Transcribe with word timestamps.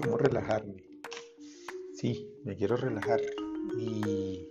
cómo 0.00 0.16
relajarme. 0.16 0.84
Sí, 1.94 2.30
me 2.44 2.56
quiero 2.56 2.76
relajar. 2.76 3.20
Y 3.78 4.48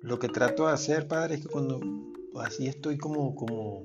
lo 0.00 0.18
que 0.18 0.28
trato 0.28 0.66
de 0.66 0.72
hacer, 0.72 1.06
padre, 1.06 1.36
es 1.36 1.42
que 1.42 1.48
cuando 1.48 1.80
así 2.40 2.66
estoy 2.66 2.98
como, 2.98 3.34
como, 3.34 3.84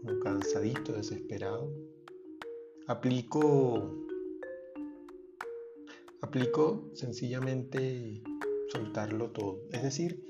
como 0.00 0.20
cansadito, 0.20 0.94
desesperado, 0.94 1.70
aplico, 2.86 3.94
aplico 6.22 6.90
sencillamente 6.94 8.22
soltarlo 8.72 9.30
todo. 9.30 9.60
Es 9.72 9.82
decir, 9.82 10.24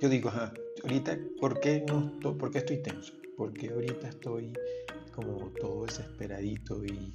yo 0.00 0.08
digo, 0.08 0.30
ajá, 0.30 0.52
ahorita, 0.82 1.18
¿por 1.40 1.60
qué, 1.60 1.84
no, 1.86 2.18
¿por 2.36 2.50
qué 2.50 2.58
estoy 2.58 2.82
tenso? 2.82 3.14
Porque 3.36 3.70
ahorita 3.70 4.08
estoy 4.08 4.52
como 5.14 5.50
todo 5.60 5.84
desesperadito 5.84 6.84
y, 6.84 7.14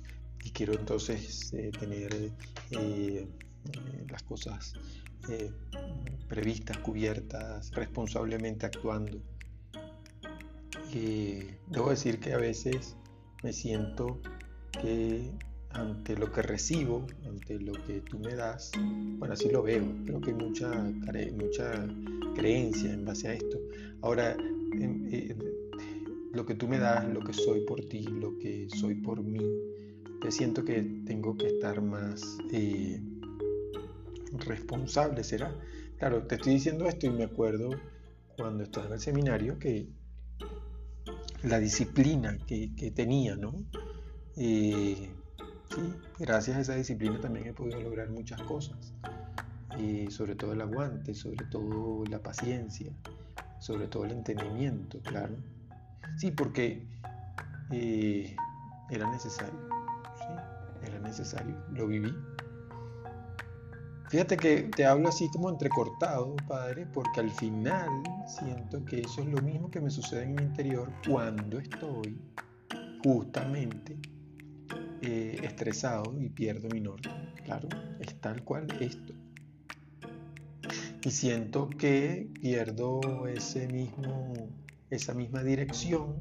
quiero 0.52 0.74
entonces 0.74 1.54
eh, 1.54 1.72
tener 1.78 2.14
eh, 2.14 2.32
eh, 2.72 3.28
las 4.10 4.24
cosas 4.24 4.74
previstas, 6.30 6.78
cubiertas, 6.78 7.72
responsablemente 7.72 8.68
actuando. 8.68 9.20
debo 10.92 11.90
decir 11.90 12.20
que 12.20 12.34
a 12.34 12.38
veces 12.38 12.96
me 13.42 13.52
siento 13.52 14.22
que 14.72 15.32
ante 15.72 16.16
lo 16.16 16.32
que 16.32 16.44
recibo, 16.44 17.08
ante 17.26 17.60
lo 17.60 17.74
que 17.86 18.02
tú 18.02 18.20
me 18.20 18.36
das, 18.36 18.72
bueno, 19.18 19.34
así 19.34 19.50
lo 19.50 19.64
veo, 19.64 19.84
creo 20.06 20.22
que 20.22 20.30
hay 20.30 20.38
mucha, 20.38 20.70
mucha 21.34 21.88
creencia 22.36 22.94
en 22.94 23.04
base 23.04 23.28
a 23.30 23.34
esto. 23.34 23.58
Ahora, 24.04 24.38
lo 26.34 26.46
que 26.46 26.54
tú 26.54 26.68
me 26.68 26.78
das, 26.78 27.12
lo 27.12 27.22
que 27.22 27.34
soy 27.34 27.62
por 27.62 27.82
ti, 27.86 28.04
lo 28.04 28.38
que 28.38 28.68
soy 28.70 28.94
por 28.94 29.24
mí, 29.24 29.42
te 30.26 30.32
siento 30.32 30.66
que 30.66 30.82
tengo 31.06 31.38
que 31.38 31.46
estar 31.46 31.84
más 31.84 32.40
eh, 32.52 33.00
responsable, 34.40 35.24
¿será? 35.24 35.54
Claro, 36.00 36.24
te 36.24 36.34
estoy 36.34 36.54
diciendo 36.54 36.88
esto 36.88 37.06
y 37.06 37.12
me 37.12 37.26
acuerdo 37.26 37.70
cuando 38.36 38.64
estaba 38.64 38.88
en 38.88 38.94
el 38.94 39.00
seminario 39.00 39.60
que 39.60 39.88
la 41.44 41.60
disciplina 41.60 42.40
que, 42.48 42.92
tenía, 42.96 43.36
¿no? 43.36 43.54
Eh, 44.36 45.12
sí, 45.70 45.94
gracias 46.18 46.58
a 46.58 46.62
esa 46.62 46.76
disciplina 46.76 47.22
también 47.22 47.46
he 47.46 47.54
podido 47.54 47.80
lograr 47.82 48.10
muchas 48.10 48.42
cosas, 48.42 48.96
y 49.78 50.10
sobre 50.10 50.34
todo 50.34 50.54
el 50.54 50.62
aguante, 50.62 51.14
sobre 51.14 51.46
todo 51.52 52.04
la 52.10 52.18
paciencia, 52.18 52.92
sobre 53.60 53.86
todo 53.86 54.06
el 54.06 54.14
entendimiento, 54.14 55.00
claro. 55.04 55.36
Sí, 56.18 56.32
porque 56.32 56.84
eh, 57.70 58.36
era 58.90 59.12
necesario, 59.12 59.75
era 60.86 61.00
necesario, 61.00 61.56
lo 61.72 61.88
viví. 61.88 62.14
Fíjate 64.10 64.38
que 64.38 64.72
te 64.76 64.86
hablo 64.86 65.10
así 65.10 65.30
como 65.32 65.50
entrecortado, 65.50 66.36
padre, 66.48 66.86
porque 66.86 67.20
al 67.20 67.32
final 67.32 67.90
siento 68.28 68.84
que 68.86 69.02
eso 69.02 69.22
es 69.22 69.28
lo 69.28 69.42
mismo 69.42 69.70
que 69.72 69.82
me 69.82 69.90
sucede 69.90 70.24
en 70.24 70.36
mi 70.36 70.44
interior 70.44 70.92
cuando 71.08 71.60
estoy 71.60 72.18
justamente 73.02 73.98
eh, 75.02 75.40
estresado 75.44 76.20
y 76.20 76.30
pierdo 76.30 76.70
mi 76.70 76.82
norte. 76.82 77.10
Claro, 77.44 77.68
es 78.00 78.20
tal 78.22 78.44
cual 78.44 78.68
esto. 78.80 79.14
Y 81.04 81.12
siento 81.12 81.70
que 81.70 82.30
pierdo 82.42 83.28
ese 83.28 83.68
mismo 83.68 84.50
esa 84.90 85.14
misma 85.14 85.44
dirección 85.44 86.16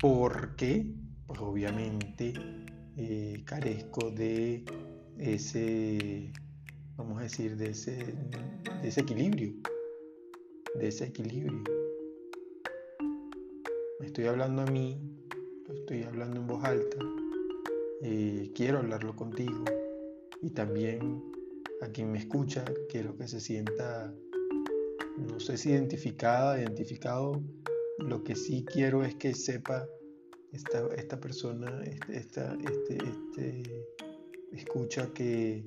porque 0.00 0.86
pues 1.26 1.40
obviamente 1.40 2.34
eh, 2.96 3.42
carezco 3.44 4.10
de 4.10 4.64
ese, 5.18 6.32
vamos 6.96 7.18
a 7.18 7.22
decir, 7.22 7.56
de 7.56 7.70
ese, 7.70 8.14
de 8.82 8.88
equilibrio, 8.88 9.54
de 10.78 10.88
ese 10.88 11.06
equilibrio. 11.06 11.62
Me 14.00 14.06
estoy 14.06 14.26
hablando 14.26 14.62
a 14.62 14.66
mí, 14.66 15.00
estoy 15.72 16.04
hablando 16.04 16.40
en 16.40 16.46
voz 16.46 16.64
alta, 16.64 16.98
eh, 18.02 18.50
quiero 18.54 18.78
hablarlo 18.78 19.16
contigo 19.16 19.64
y 20.42 20.50
también 20.50 21.22
a 21.80 21.88
quien 21.88 22.12
me 22.12 22.18
escucha, 22.18 22.64
quiero 22.88 23.16
que 23.16 23.28
se 23.28 23.40
sienta, 23.40 24.14
no 25.18 25.40
sé 25.40 25.56
si 25.56 25.70
identificada, 25.70 26.60
identificado 26.60 27.42
lo 27.98 28.22
que 28.24 28.34
sí 28.34 28.64
quiero 28.64 29.04
es 29.04 29.14
que 29.14 29.34
sepa 29.34 29.88
esta, 30.54 30.86
esta 30.96 31.20
persona, 31.20 31.82
este, 31.84 32.16
esta, 32.16 32.54
este, 32.54 32.96
este, 32.96 33.86
escucha 34.52 35.12
que, 35.12 35.64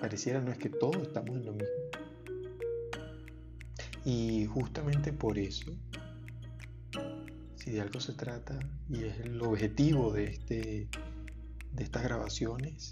pareciera 0.00 0.40
no 0.40 0.50
es 0.50 0.58
que 0.58 0.70
todos 0.70 0.96
estamos 1.02 1.36
en 1.36 1.44
lo 1.44 1.52
mismo. 1.52 1.68
Y 4.04 4.46
justamente 4.46 5.12
por 5.12 5.38
eso, 5.38 5.70
si 7.56 7.72
de 7.72 7.80
algo 7.82 8.00
se 8.00 8.14
trata, 8.14 8.58
y 8.88 9.04
es 9.04 9.20
el 9.20 9.40
objetivo 9.42 10.12
de, 10.12 10.24
este, 10.24 10.88
de 11.72 11.84
estas 11.84 12.02
grabaciones, 12.02 12.90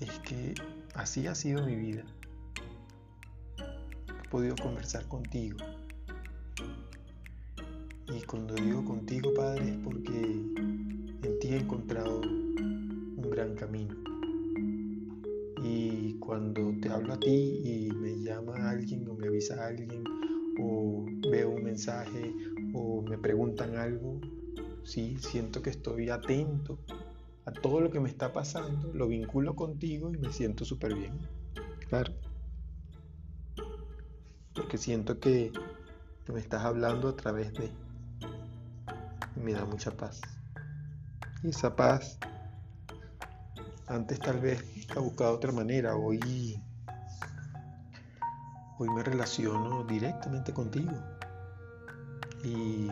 es 0.00 0.18
que 0.18 0.54
así 0.94 1.26
ha 1.26 1.34
sido 1.34 1.64
mi 1.64 1.76
vida 1.76 2.04
podido 4.32 4.56
conversar 4.56 5.06
contigo. 5.08 5.58
Y 8.14 8.22
cuando 8.22 8.54
digo 8.54 8.84
contigo, 8.84 9.32
Padre, 9.34 9.70
es 9.70 9.76
porque 9.78 10.20
en 10.20 11.38
ti 11.40 11.48
he 11.48 11.56
encontrado 11.56 12.20
un 12.20 13.30
gran 13.30 13.54
camino. 13.54 13.94
Y 15.62 16.14
cuando 16.18 16.72
te 16.80 16.88
hablo 16.88 17.14
a 17.14 17.20
ti 17.20 17.60
y 17.64 17.90
me 17.92 18.22
llama 18.22 18.70
alguien 18.70 19.08
o 19.08 19.14
me 19.14 19.28
avisa 19.28 19.66
alguien 19.66 20.04
o 20.60 21.06
veo 21.30 21.50
un 21.50 21.64
mensaje 21.64 22.34
o 22.74 23.02
me 23.02 23.16
preguntan 23.18 23.76
algo, 23.76 24.20
sí, 24.84 25.16
siento 25.18 25.62
que 25.62 25.70
estoy 25.70 26.10
atento 26.10 26.78
a 27.44 27.52
todo 27.52 27.80
lo 27.80 27.90
que 27.90 28.00
me 28.00 28.08
está 28.08 28.32
pasando, 28.32 28.92
lo 28.92 29.08
vinculo 29.08 29.54
contigo 29.54 30.12
y 30.12 30.18
me 30.18 30.32
siento 30.32 30.64
súper 30.64 30.94
bien. 30.94 31.12
Claro 31.88 32.12
porque 34.54 34.78
siento 34.78 35.18
que, 35.18 35.52
me 36.32 36.40
estás 36.40 36.64
hablando 36.64 37.08
a 37.08 37.16
través 37.16 37.52
de... 37.52 37.70
Y 39.36 39.40
me 39.40 39.52
da 39.52 39.64
mucha 39.64 39.90
paz. 39.90 40.20
Y 41.42 41.50
esa 41.50 41.74
paz, 41.74 42.18
antes 43.86 44.18
tal 44.20 44.40
vez 44.40 44.64
ha 44.96 45.00
buscado 45.00 45.34
otra 45.34 45.52
manera, 45.52 45.96
hoy, 45.96 46.60
hoy 48.78 48.88
me 48.90 49.02
relaciono 49.02 49.84
directamente 49.84 50.52
contigo 50.52 50.92
y 52.44 52.88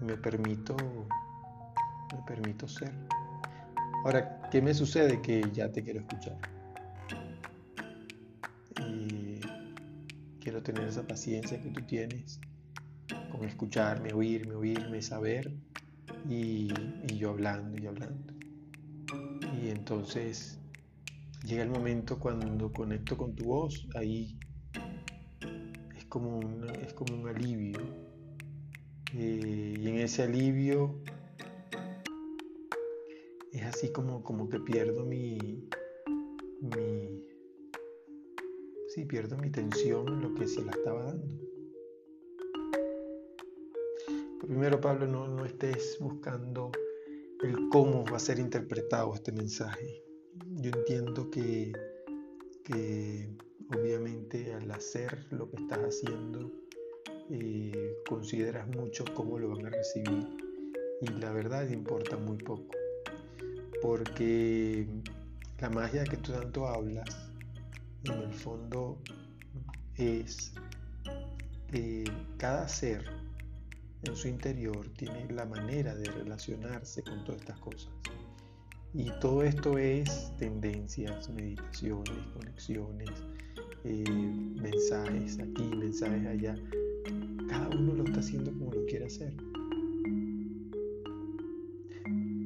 me 0.00 0.16
permito, 0.16 0.76
me 0.76 2.22
permito 2.26 2.68
ser. 2.68 2.92
Ahora, 4.04 4.48
¿qué 4.50 4.60
me 4.60 4.74
sucede? 4.74 5.22
Que 5.22 5.50
ya 5.52 5.70
te 5.72 5.82
quiero 5.82 6.00
escuchar. 6.00 6.36
quiero 10.44 10.62
tener 10.62 10.86
esa 10.86 11.02
paciencia 11.02 11.60
que 11.60 11.70
tú 11.70 11.80
tienes 11.82 12.38
con 13.34 13.48
escucharme, 13.48 14.12
oírme, 14.12 14.54
oírme, 14.54 15.02
saber 15.02 15.52
y, 16.28 16.68
yo 17.16 17.30
hablando 17.30 17.80
y 17.80 17.86
hablando. 17.86 18.32
Y 19.60 19.68
entonces 19.68 20.58
llega 21.44 21.62
el 21.62 21.70
momento 21.70 22.18
cuando 22.18 22.72
conecto 22.72 23.16
con 23.16 23.34
tu 23.34 23.44
voz, 23.46 23.88
ahí 23.94 24.38
es 25.96 26.04
como, 26.06 26.40
es 26.82 26.92
como 26.94 27.14
un 27.14 27.28
alivio. 27.28 27.78
Eh, 29.14 29.74
y 29.80 29.88
en 29.88 29.98
ese 29.98 30.24
alivio 30.24 31.00
es 33.52 33.62
así 33.62 33.92
como, 33.92 34.22
como 34.22 34.48
que 34.48 34.58
pierdo 34.60 35.04
mi, 35.04 35.38
mi, 36.60 37.24
si 38.88 39.04
pierdo 39.04 39.36
mi 39.36 39.50
tensión 39.50 40.20
lo 40.20 40.34
que 40.34 40.46
se 40.46 40.64
la 40.64 40.72
estaba 40.72 41.04
dando. 41.04 41.53
Primero, 44.46 44.80
Pablo, 44.80 45.06
no, 45.06 45.44
estés 45.44 45.96
buscando 46.00 46.70
el 47.42 47.68
cómo 47.70 48.04
va 48.04 48.18
a 48.18 48.20
ser 48.20 48.38
interpretado 48.38 49.14
este 49.14 49.32
mensaje. 49.32 50.02
Yo 50.56 50.70
entiendo 50.70 51.30
que, 51.30 51.72
obviamente 53.74 54.52
al 54.52 54.70
hacer 54.70 55.26
lo 55.30 55.50
que 55.50 55.56
estás 55.56 55.78
haciendo, 55.78 56.52
eh, 57.30 57.96
consideras 58.06 58.68
mucho 58.68 59.04
cómo 59.14 59.38
lo 59.38 59.48
van 59.48 59.66
a 59.66 59.70
recibir 59.70 60.28
y 61.00 61.06
la 61.20 61.32
verdad 61.32 61.68
importa 61.70 62.18
muy 62.18 62.36
poco 62.36 62.76
porque 63.80 64.86
la 65.60 65.70
magia 65.70 66.04
que 66.04 66.16
tú 66.18 66.32
tanto 66.32 66.66
hablas 66.66 67.30
en 68.04 68.12
el 68.12 68.32
fondo 68.32 68.98
es 69.96 70.52
que 71.70 72.04
cada 72.36 72.68
ser 72.68 73.23
en 74.06 74.16
su 74.16 74.28
interior 74.28 74.88
tiene 74.96 75.26
la 75.30 75.46
manera 75.46 75.94
de 75.94 76.10
relacionarse 76.10 77.02
con 77.02 77.24
todas 77.24 77.40
estas 77.40 77.58
cosas. 77.58 77.90
Y 78.92 79.10
todo 79.20 79.42
esto 79.42 79.76
es 79.76 80.32
tendencias, 80.38 81.28
meditaciones, 81.28 82.26
conexiones, 82.32 83.10
eh, 83.84 84.04
mensajes 84.08 85.38
aquí, 85.40 85.64
mensajes 85.76 86.26
allá. 86.26 86.56
Cada 87.48 87.68
uno 87.70 87.94
lo 87.94 88.04
está 88.04 88.20
haciendo 88.20 88.52
como 88.52 88.72
lo 88.72 88.86
quiere 88.86 89.06
hacer. 89.06 89.34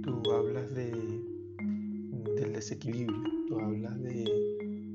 Tú 0.02 0.32
hablas 0.32 0.74
de, 0.74 0.90
del 2.36 2.52
desequilibrio, 2.54 3.22
tú 3.46 3.60
hablas 3.60 4.02
de, 4.02 4.24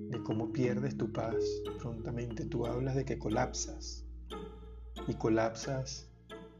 de 0.09 0.23
cómo 0.23 0.51
pierdes 0.51 0.97
tu 0.97 1.11
paz 1.11 1.35
prontamente, 1.79 2.45
tú 2.45 2.65
hablas 2.65 2.95
de 2.95 3.05
que 3.05 3.19
colapsas 3.19 4.03
y 5.07 5.13
colapsas 5.13 6.09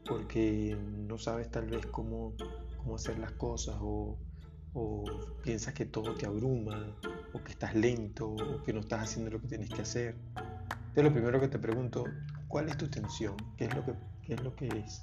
porque 0.06 0.76
no 0.80 1.18
sabes 1.18 1.50
tal 1.50 1.66
vez 1.66 1.86
cómo, 1.86 2.34
cómo 2.76 2.96
hacer 2.96 3.18
las 3.18 3.32
cosas 3.32 3.76
o, 3.80 4.18
o 4.74 5.04
piensas 5.42 5.74
que 5.74 5.86
todo 5.86 6.14
te 6.14 6.26
abruma, 6.26 6.96
o 7.32 7.42
que 7.42 7.52
estás 7.52 7.74
lento, 7.74 8.28
o 8.28 8.62
que 8.62 8.72
no 8.72 8.80
estás 8.80 9.02
haciendo 9.02 9.30
lo 9.30 9.40
que 9.40 9.48
tienes 9.48 9.70
que 9.70 9.82
hacer. 9.82 10.16
Entonces 10.36 11.04
lo 11.04 11.12
primero 11.12 11.40
que 11.40 11.48
te 11.48 11.58
pregunto, 11.58 12.04
¿cuál 12.48 12.68
es 12.68 12.76
tu 12.76 12.88
tensión? 12.88 13.36
¿Qué 13.56 13.64
es 13.64 13.74
lo 13.74 13.84
que, 13.84 13.94
es, 14.28 14.42
lo 14.42 14.54
que 14.54 14.68
es? 14.68 15.02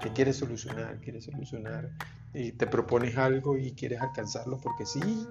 ¿Qué 0.00 0.12
quieres 0.12 0.36
solucionar? 0.36 1.00
¿Quieres 1.00 1.24
solucionar? 1.24 1.90
Y 2.34 2.52
te 2.52 2.66
propones 2.66 3.16
algo 3.16 3.56
y 3.56 3.72
quieres 3.72 4.00
alcanzarlo 4.00 4.58
porque 4.60 4.84
sí. 4.84 5.26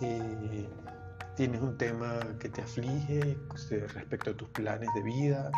Eh, 0.00 0.68
tienes 1.36 1.60
un 1.60 1.76
tema 1.76 2.20
que 2.38 2.48
te 2.48 2.62
aflige 2.62 3.36
respecto 3.94 4.30
a 4.30 4.36
tus 4.36 4.48
planes 4.50 4.88
de 4.94 5.02
vida, 5.02 5.50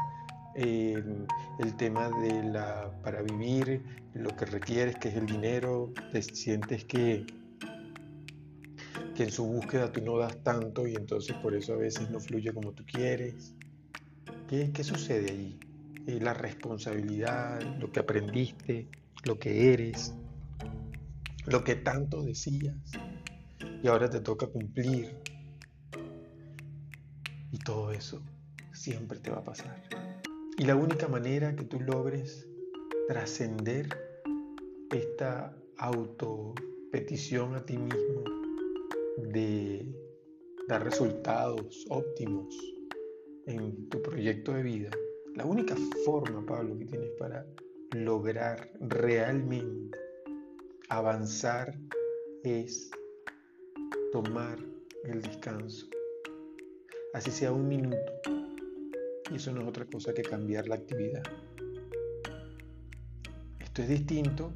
el 0.56 1.76
tema 1.76 2.08
de 2.20 2.42
la 2.44 2.90
para 3.02 3.22
vivir, 3.22 3.82
lo 4.14 4.30
que 4.36 4.46
requieres, 4.46 4.96
que 4.96 5.08
es 5.08 5.16
el 5.16 5.26
dinero, 5.26 5.92
te 6.12 6.22
sientes 6.22 6.84
que, 6.84 7.26
que 9.14 9.24
en 9.24 9.30
su 9.30 9.46
búsqueda 9.46 9.92
tú 9.92 10.00
no 10.02 10.18
das 10.18 10.42
tanto 10.42 10.86
y 10.86 10.94
entonces 10.94 11.36
por 11.36 11.54
eso 11.54 11.74
a 11.74 11.76
veces 11.76 12.10
no 12.10 12.20
fluye 12.20 12.52
como 12.52 12.72
tú 12.72 12.84
quieres. 12.86 13.54
¿Qué, 14.48 14.70
qué 14.72 14.84
sucede 14.84 15.30
allí? 15.30 15.58
Eh, 16.06 16.20
la 16.20 16.34
responsabilidad, 16.34 17.60
lo 17.80 17.90
que 17.90 18.00
aprendiste, 18.00 18.88
lo 19.24 19.38
que 19.38 19.72
eres, 19.72 20.14
lo 21.46 21.64
que 21.64 21.74
tanto 21.74 22.22
decías 22.22 22.92
y 23.82 23.88
ahora 23.88 24.08
te 24.08 24.20
toca 24.20 24.46
cumplir. 24.46 25.16
Y 27.52 27.58
todo 27.58 27.92
eso 27.92 28.22
siempre 28.72 29.18
te 29.18 29.30
va 29.30 29.38
a 29.38 29.44
pasar. 29.44 29.82
Y 30.58 30.64
la 30.64 30.74
única 30.74 31.06
manera 31.06 31.54
que 31.54 31.64
tú 31.64 31.78
logres 31.80 32.48
trascender 33.08 33.88
esta 34.90 35.54
autopetición 35.76 37.54
a 37.54 37.66
ti 37.66 37.76
mismo 37.76 38.24
de 39.18 39.86
dar 40.66 40.82
resultados 40.82 41.84
óptimos 41.90 42.56
en 43.46 43.86
tu 43.90 44.00
proyecto 44.00 44.54
de 44.54 44.62
vida, 44.62 44.90
la 45.34 45.44
única 45.44 45.76
forma, 46.06 46.44
Pablo, 46.46 46.78
que 46.78 46.86
tienes 46.86 47.10
para 47.18 47.46
lograr 47.94 48.72
realmente 48.80 49.98
avanzar 50.88 51.78
es 52.44 52.90
tomar 54.10 54.58
el 55.04 55.20
descanso. 55.20 55.86
Así 57.12 57.30
sea 57.30 57.52
un 57.52 57.68
minuto, 57.68 57.98
y 59.30 59.36
eso 59.36 59.52
no 59.52 59.62
es 59.62 59.68
otra 59.68 59.84
cosa 59.86 60.14
que 60.14 60.22
cambiar 60.22 60.68
la 60.68 60.76
actividad. 60.76 61.22
Esto 63.58 63.82
es 63.82 63.88
distinto 63.88 64.52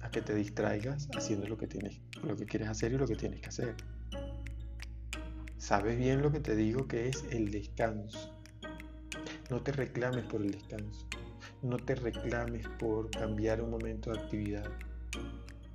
a 0.00 0.10
que 0.10 0.22
te 0.22 0.34
distraigas 0.34 1.08
haciendo 1.16 1.46
lo 1.48 1.56
que, 1.56 1.66
tienes, 1.66 2.00
lo 2.22 2.36
que 2.36 2.46
quieres 2.46 2.68
hacer 2.68 2.92
y 2.92 2.98
lo 2.98 3.06
que 3.06 3.16
tienes 3.16 3.40
que 3.40 3.48
hacer. 3.48 3.74
Sabes 5.58 5.98
bien 5.98 6.22
lo 6.22 6.30
que 6.30 6.40
te 6.40 6.54
digo 6.54 6.86
que 6.86 7.08
es 7.08 7.24
el 7.30 7.50
descanso. 7.50 8.32
No 9.50 9.62
te 9.62 9.72
reclames 9.72 10.24
por 10.24 10.42
el 10.42 10.50
descanso. 10.50 11.06
No 11.62 11.76
te 11.76 11.94
reclames 11.94 12.66
por 12.78 13.10
cambiar 13.10 13.62
un 13.62 13.70
momento 13.70 14.12
de 14.12 14.18
actividad. 14.18 14.70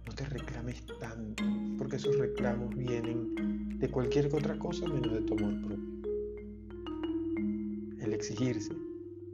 No 0.06 0.14
te 0.14 0.26
reclames 0.26 0.84
tanto, 1.00 1.44
porque 1.78 1.98
esos 1.98 2.18
reclamos 2.18 2.76
vienen 2.76 3.80
de 3.80 3.90
cualquier 3.90 4.28
otra 4.34 4.58
cosa 4.58 4.88
menos 4.88 5.14
de 5.14 5.22
tu 5.22 5.36
amor 5.36 5.62
propio 5.68 5.99
exigirse 8.20 8.74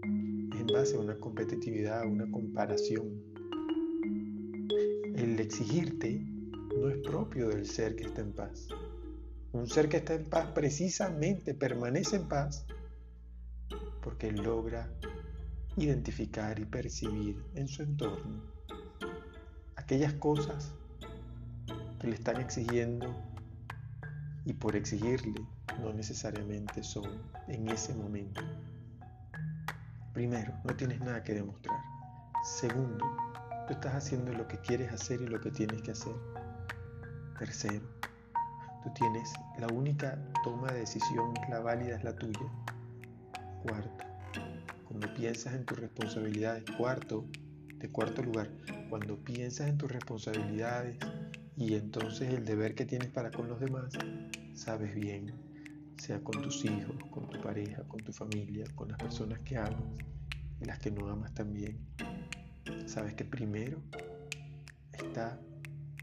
en 0.03 0.67
base 0.71 0.95
a 0.95 0.99
una 0.99 1.15
competitividad, 1.15 2.03
a 2.03 2.05
una 2.05 2.29
comparación. 2.29 3.19
El 5.15 5.39
exigirte 5.39 6.23
no 6.77 6.89
es 6.89 6.97
propio 6.99 7.49
del 7.49 7.65
ser 7.65 7.95
que 7.95 8.03
está 8.03 8.21
en 8.21 8.33
paz. 8.33 8.67
Un 9.53 9.67
ser 9.67 9.89
que 9.89 9.97
está 9.97 10.13
en 10.13 10.25
paz 10.25 10.51
precisamente 10.53 11.55
permanece 11.55 12.17
en 12.17 12.27
paz 12.27 12.67
porque 14.03 14.31
logra 14.31 14.87
identificar 15.77 16.59
y 16.59 16.65
percibir 16.65 17.43
en 17.55 17.67
su 17.67 17.81
entorno 17.81 18.43
aquellas 19.77 20.13
cosas 20.13 20.73
que 21.99 22.05
le 22.07 22.13
están 22.13 22.39
exigiendo 22.39 23.15
y 24.45 24.53
por 24.53 24.75
exigirle 24.75 25.41
no 25.81 25.91
necesariamente 25.91 26.83
son 26.83 27.09
en 27.47 27.67
ese 27.69 27.93
momento 27.93 28.41
Primero, 30.15 30.53
no 30.63 30.73
tienes 30.73 31.01
nada 31.01 31.21
que 31.21 31.33
demostrar. 31.33 31.77
Segundo, 32.41 33.05
tú 33.67 33.73
estás 33.73 33.95
haciendo 33.95 34.31
lo 34.31 34.47
que 34.47 34.57
quieres 34.59 34.89
hacer 34.93 35.19
y 35.19 35.27
lo 35.27 35.41
que 35.41 35.51
tienes 35.51 35.81
que 35.81 35.91
hacer. 35.91 36.15
Tercero, 37.37 37.85
tú 38.81 38.93
tienes 38.93 39.33
la 39.59 39.67
única 39.67 40.17
toma 40.41 40.71
de 40.71 40.79
decisión, 40.79 41.33
la 41.49 41.59
válida 41.59 41.97
es 41.97 42.05
la 42.05 42.15
tuya. 42.15 42.49
Cuarto, 43.61 44.05
cuando 44.87 45.13
piensas 45.15 45.53
en 45.53 45.65
tus 45.65 45.79
responsabilidades. 45.79 46.63
Cuarto, 46.77 47.25
de 47.75 47.91
cuarto 47.91 48.23
lugar, 48.23 48.49
cuando 48.89 49.17
piensas 49.17 49.67
en 49.67 49.77
tus 49.77 49.91
responsabilidades 49.91 50.97
y 51.57 51.75
entonces 51.75 52.33
el 52.33 52.45
deber 52.45 52.73
que 52.73 52.85
tienes 52.85 53.09
para 53.09 53.31
con 53.31 53.49
los 53.49 53.59
demás, 53.59 53.91
sabes 54.53 54.95
bien 54.95 55.44
sea 55.97 56.21
con 56.23 56.41
tus 56.41 56.65
hijos, 56.65 56.95
con 57.11 57.29
tu 57.29 57.39
pareja, 57.41 57.83
con 57.87 58.01
tu 58.01 58.11
familia, 58.11 58.65
con 58.75 58.89
las 58.89 58.97
personas 58.97 59.39
que 59.41 59.57
amas 59.57 59.83
y 60.61 60.65
las 60.65 60.79
que 60.79 60.91
no 60.91 61.07
amas 61.07 61.33
también. 61.33 61.79
Sabes 62.85 63.13
que 63.13 63.25
primero 63.25 63.81
está 64.93 65.39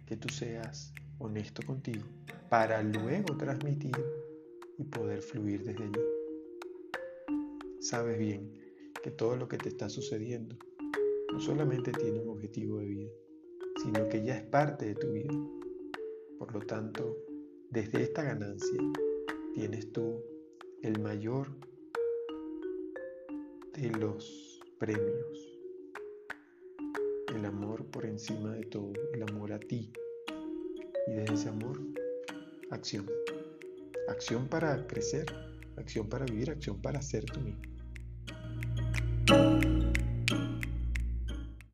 que 0.07 0.17
tú 0.17 0.29
seas 0.29 0.93
honesto 1.19 1.63
contigo 1.65 2.05
para 2.49 2.83
luego 2.83 3.37
transmitir 3.37 3.97
y 4.79 4.85
poder 4.85 5.23
fluir 5.23 5.65
desde 5.65 5.85
allí. 5.85 6.01
Sabes 7.81 8.19
bien 8.19 8.53
que 9.03 9.11
todo 9.11 9.37
lo 9.37 9.49
que 9.49 9.59
te 9.59 9.69
está 9.69 9.89
sucediendo 9.89 10.57
no 11.33 11.41
solamente 11.41 11.93
tiene 11.93 12.21
un 12.21 12.29
objetivo 12.29 12.79
de 12.79 12.87
vida, 12.87 13.11
sino 13.83 14.09
que 14.09 14.23
ya 14.23 14.37
es 14.37 14.45
parte 14.45 14.87
de 14.87 14.95
tu 14.95 15.13
vida. 15.13 15.33
Por 16.39 16.53
lo 16.53 16.61
tanto, 16.61 17.17
desde 17.71 18.03
esta 18.03 18.23
ganancia 18.23 18.79
tienes 19.55 19.93
tú 19.93 20.23
el 20.83 21.01
mayor 21.01 21.49
de 23.75 23.91
los 23.91 24.61
premios. 24.79 25.59
El 27.35 27.45
amor 27.45 27.85
por 27.87 28.07
encima 28.07 28.53
de 28.53 28.65
todo, 28.65 28.93
el 29.15 29.23
amor 29.23 29.53
a 29.53 29.59
ti. 29.59 29.93
Y 31.07 31.13
de 31.13 31.25
ese 31.25 31.49
amor, 31.49 31.81
acción. 32.71 33.07
Acción 34.09 34.49
para 34.49 34.87
crecer, 34.87 35.27
acción 35.77 36.09
para 36.09 36.25
vivir, 36.27 36.51
acción 36.51 36.81
para 36.81 37.01
ser 37.01 37.25
tú 37.25 37.41
mismo. 37.41 37.72